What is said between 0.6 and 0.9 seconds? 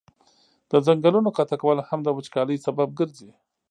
د